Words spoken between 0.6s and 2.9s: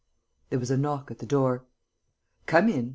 a knock at the door. "Come in!"